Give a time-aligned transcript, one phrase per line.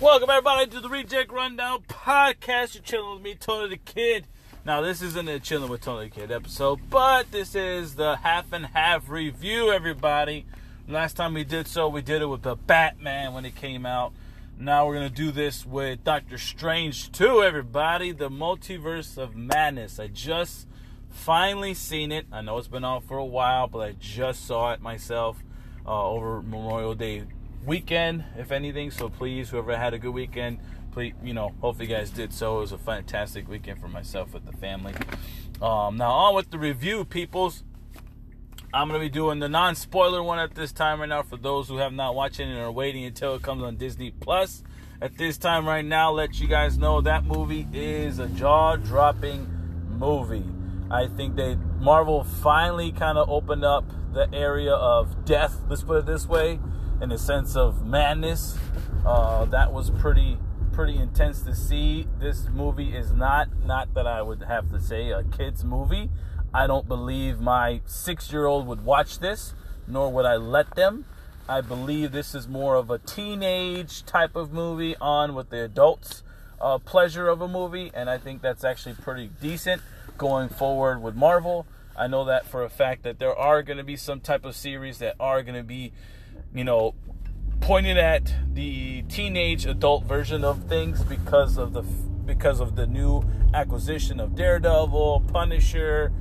[0.00, 2.74] Welcome everybody to the Reject Rundown podcast.
[2.74, 4.26] You're chilling with me, Tony Da Kid.
[4.64, 8.50] Now this isn't a chilling with Tony Da Kid episode, but this is the half
[8.50, 9.70] and half review.
[9.70, 10.46] Everybody,
[10.88, 14.14] last time we did so, we did it with the Batman when it came out.
[14.58, 17.42] Now we're gonna do this with Doctor Strange 2.
[17.42, 20.00] Everybody, the Multiverse of Madness.
[20.00, 20.66] I just
[21.10, 22.24] finally seen it.
[22.32, 25.44] I know it's been out for a while, but I just saw it myself
[25.84, 27.24] uh, over Memorial Day
[27.64, 28.90] weekend, if anything.
[28.90, 30.58] So please, whoever had a good weekend,
[30.92, 32.58] please, you know, hopefully you guys did so.
[32.58, 34.94] It was a fantastic weekend for myself with the family.
[35.60, 37.64] Um, now on with the review, peoples.
[38.72, 41.78] I'm gonna be doing the non-spoiler one at this time right now for those who
[41.78, 44.62] have not watched it and are waiting until it comes on Disney Plus.
[45.02, 49.46] At this time right now, let you guys know that movie is a jaw-dropping
[49.98, 50.44] movie.
[50.90, 55.56] I think they Marvel finally kind of opened up the area of death.
[55.68, 56.60] Let's put it this way
[57.00, 58.56] in a sense of madness.
[59.04, 60.38] Uh, that was pretty
[60.72, 62.06] pretty intense to see.
[62.18, 66.10] This movie is not not that I would have to say a kids movie.
[66.52, 69.54] I don't believe my six year old would watch this,
[69.86, 71.04] nor would I let them.
[71.48, 76.22] I believe this is more of a teenage type of movie on with the adults'
[76.60, 79.82] uh, pleasure of a movie, and I think that's actually pretty decent
[80.16, 81.66] going forward with Marvel.
[81.96, 84.54] I know that for a fact that there are going to be some type of
[84.54, 85.92] series that are going to be
[86.54, 86.94] you know,
[87.60, 93.22] pointed at the teenage adult version of things because of the because of the new
[93.54, 96.12] acquisition of Daredevil, Punisher.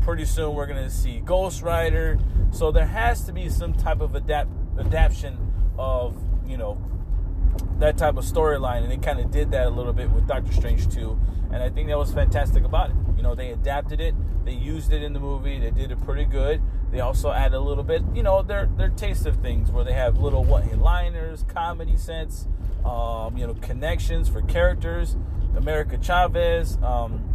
[0.00, 2.18] Pretty soon we're gonna see Ghost Rider.
[2.52, 5.36] So there has to be some type of adapt adaptation
[5.78, 6.78] of you know
[7.78, 10.52] that type of storyline, and it kind of did that a little bit with Doctor
[10.52, 11.18] Strange 2,
[11.52, 12.96] and I think that was fantastic about it.
[13.16, 16.24] You know, they adapted it, they used it in the movie, they did it pretty
[16.24, 16.62] good.
[16.90, 19.92] They also add a little bit, you know, their their taste of things where they
[19.92, 22.46] have little one-liners, comedy sense,
[22.84, 25.16] um, you know, connections for characters.
[25.56, 27.34] America Chavez, um,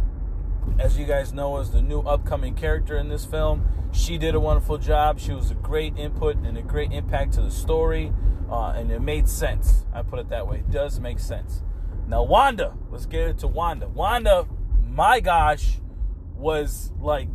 [0.78, 3.64] as you guys know, is the new upcoming character in this film.
[3.92, 5.18] She did a wonderful job.
[5.18, 8.12] She was a great input and a great impact to the story,
[8.50, 9.84] uh, and it made sense.
[9.92, 10.58] I put it that way.
[10.58, 11.62] It does make sense.
[12.06, 13.88] Now, Wanda, let's get into Wanda.
[13.88, 14.46] Wanda,
[14.86, 15.78] my gosh,
[16.34, 17.28] was like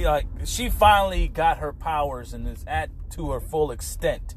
[0.00, 4.34] like she finally got her powers and is at to her full extent.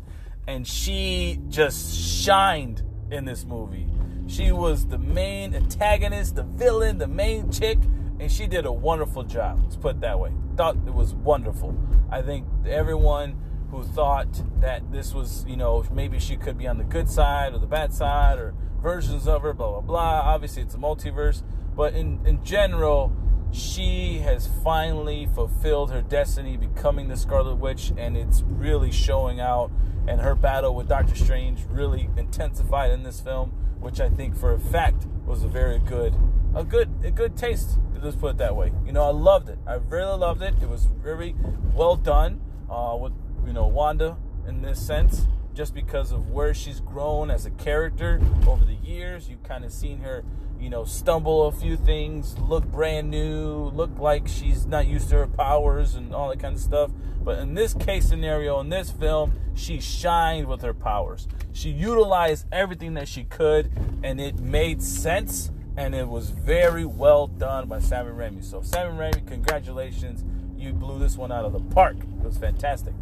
[0.47, 3.87] And she just shined in this movie.
[4.27, 7.79] She was the main antagonist the villain the main chick
[8.19, 9.61] and she did a wonderful job.
[9.63, 10.31] Let's put it that way.
[10.55, 11.75] Thought it was wonderful.
[12.11, 13.41] I think everyone
[13.71, 17.53] who thought that this was you know maybe she could be on the good side
[17.53, 21.43] or the bad side or versions of her blah blah blah obviously it's a multiverse
[21.75, 23.11] but in in general
[23.51, 29.71] she has finally fulfilled her destiny becoming the Scarlet Witch, and it's really showing out.
[30.07, 33.49] And her battle with Doctor Strange really intensified in this film,
[33.79, 36.15] which I think for a fact was a very good,
[36.55, 37.77] a good, a good taste.
[38.01, 38.71] Let's put it that way.
[38.85, 39.57] You know, I loved it.
[39.65, 40.53] I really loved it.
[40.61, 41.35] It was very
[41.73, 43.13] well done uh, with
[43.45, 44.17] you know Wanda
[44.47, 45.27] in this sense,
[45.57, 49.27] just because of where she's grown as a character over the years.
[49.27, 50.23] You've kind of seen her
[50.59, 55.15] you know, stumble a few things, look brand new, look like she's not used to
[55.15, 56.91] her powers and all that kind of stuff.
[57.23, 61.27] But in this case scenario, in this film, she shined with her powers.
[61.53, 63.71] She utilized everything that she could,
[64.03, 68.43] and it made sense, and it was very well done by Sam Raimi.
[68.43, 70.23] So, Sam Raimi, congratulations.
[70.57, 71.97] You blew this one out of the park.
[71.97, 72.93] It was fantastic.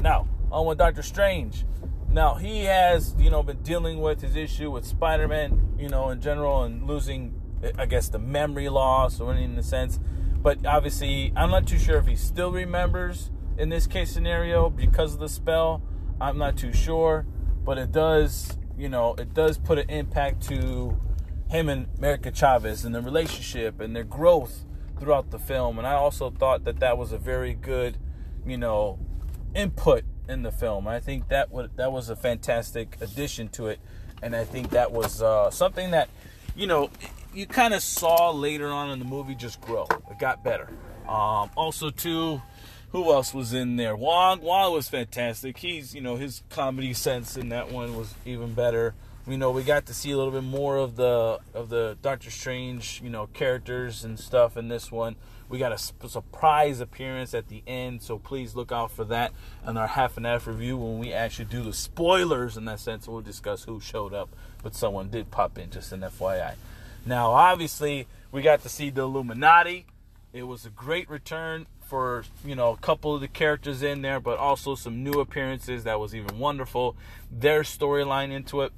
[0.00, 1.64] Now, on with Doctor Strange.
[2.10, 6.20] Now he has, you know, been dealing with his issue with Spider-Man, you know, in
[6.20, 7.40] general, and losing,
[7.78, 10.00] I guess, the memory loss or in the sense.
[10.42, 15.14] But obviously, I'm not too sure if he still remembers in this case scenario because
[15.14, 15.82] of the spell.
[16.20, 17.26] I'm not too sure,
[17.64, 20.98] but it does, you know, it does put an impact to
[21.48, 24.64] him and America Chavez and the relationship and their growth
[24.98, 25.78] throughout the film.
[25.78, 27.98] And I also thought that that was a very good,
[28.46, 28.98] you know,
[29.54, 30.86] input in the film.
[30.86, 33.80] I think that that was a fantastic addition to it,
[34.22, 36.08] and I think that was uh, something that
[36.54, 36.90] you know
[37.34, 39.86] you kind of saw later on in the movie just grow.
[40.10, 40.68] It got better.
[41.08, 42.40] Um, also, too,
[42.92, 43.96] who else was in there?
[43.96, 44.40] Wong.
[44.40, 45.58] Wong was fantastic.
[45.58, 48.94] He's you know his comedy sense in that one was even better.
[49.26, 52.30] You know, we got to see a little bit more of the of the Doctor
[52.30, 55.16] Strange, you know, characters and stuff in this one.
[55.48, 59.32] We got a surprise appearance at the end, so please look out for that
[59.66, 63.06] in our half and half review when we actually do the spoilers in that sense.
[63.06, 64.30] We'll discuss who showed up,
[64.62, 66.54] but someone did pop in, just an FYI.
[67.04, 69.86] Now, obviously, we got to see the Illuminati.
[70.32, 74.20] It was a great return for you know a couple of the characters in there,
[74.20, 76.96] but also some new appearances that was even wonderful.
[77.30, 78.72] Their storyline into it,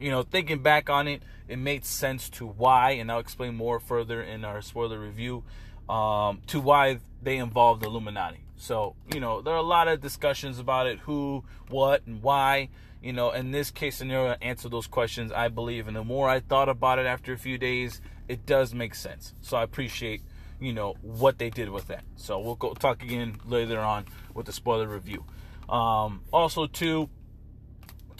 [0.00, 3.78] you know, thinking back on it, it made sense to why, and I'll explain more
[3.80, 5.44] further in our spoiler review,
[5.88, 8.40] um, to why they involved Illuminati.
[8.56, 12.70] So, you know, there are a lot of discussions about it who, what, and why.
[13.02, 15.86] You know, in this case scenario, answer those questions, I believe.
[15.86, 19.34] And the more I thought about it after a few days, it does make sense.
[19.42, 20.22] So I appreciate,
[20.58, 22.02] you know, what they did with that.
[22.16, 25.24] So we'll go talk again later on with the spoiler review.
[25.68, 27.10] Um, also, too,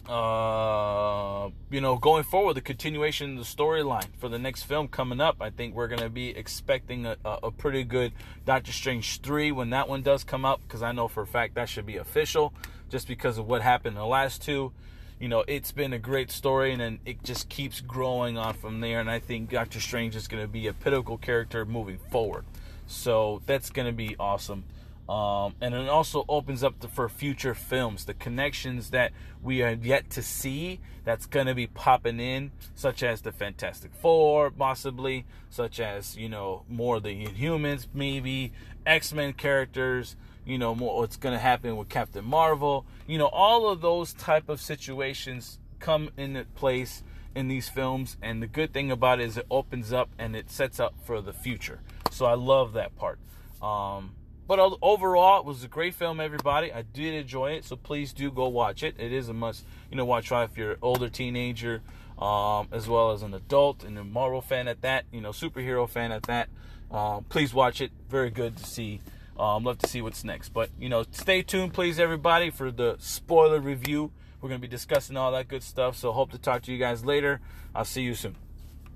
[0.09, 5.21] uh, you know, going forward, the continuation of the storyline for the next film coming
[5.21, 8.13] up, I think we're going to be expecting a, a, pretty good
[8.45, 11.57] Doctor Strange 3 when that one does come up, because I know for a fact
[11.57, 12.55] that should be official
[12.89, 14.73] just because of what happened in the last two.
[15.19, 18.81] You know, it's been a great story, and then it just keeps growing on from
[18.81, 19.01] there.
[19.01, 22.45] And I think Doctor Strange is going to be a pinnacle character moving forward.
[22.87, 24.65] So that's going to be awesome.
[25.09, 29.13] Um, and it also opens up the, for future films, the connections that
[29.43, 33.95] we are yet to see that's going to be popping in, such as the Fantastic
[33.95, 38.53] Four, possibly, such as, you know, more of the Inhumans, maybe,
[38.85, 42.85] X Men characters, you know, more what's going to happen with Captain Marvel.
[43.07, 47.05] You know, all of those type of situations come into place
[47.35, 48.17] in these films.
[48.21, 51.21] And the good thing about it is it opens up and it sets up for
[51.21, 51.81] the future.
[52.11, 53.19] So I love that part.
[53.63, 54.15] Um,
[54.47, 56.73] but overall, it was a great film, everybody.
[56.73, 58.95] I did enjoy it, so please do go watch it.
[58.99, 61.83] It is a must, you know, watch if you're an older teenager,
[62.19, 65.89] um, as well as an adult and a Marvel fan at that, you know, superhero
[65.89, 66.49] fan at that.
[66.91, 67.91] Um, please watch it.
[68.09, 69.01] Very good to see.
[69.39, 70.51] Um, love to see what's next.
[70.51, 74.13] But you know, stay tuned, please, everybody, for the spoiler review.
[74.41, 75.97] We're gonna be discussing all that good stuff.
[75.97, 77.41] So hope to talk to you guys later.
[77.75, 78.37] I'll see you soon.